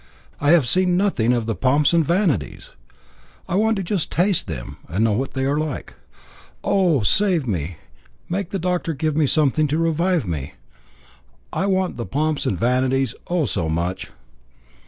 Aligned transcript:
I 0.39 0.49
have 0.49 0.67
seen 0.67 0.97
nothing 0.97 1.31
of 1.31 1.45
the 1.45 1.53
pomps 1.53 1.93
and 1.93 2.03
vanities. 2.03 2.75
I 3.47 3.53
want 3.53 3.75
to 3.77 3.83
just 3.83 4.11
taste 4.11 4.47
them, 4.47 4.77
and 4.89 5.03
know 5.03 5.11
what 5.11 5.35
they 5.35 5.45
are 5.45 5.59
like. 5.59 5.93
Oh! 6.63 7.01
save 7.03 7.45
me, 7.45 7.77
make 8.27 8.49
the 8.49 8.57
doctor 8.57 8.95
give 8.95 9.15
me 9.15 9.27
something 9.27 9.67
to 9.67 9.77
revive 9.77 10.25
me. 10.25 10.55
I 11.53 11.67
want 11.67 11.97
the 11.97 12.07
pomps 12.07 12.47
and 12.47 12.57
vanities, 12.59 13.13
oh! 13.27 13.45
so 13.45 13.69
much. 13.69 14.09